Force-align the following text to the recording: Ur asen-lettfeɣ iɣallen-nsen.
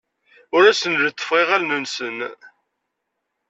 Ur 0.55 0.63
asen-lettfeɣ 0.71 1.39
iɣallen-nsen. 1.41 2.17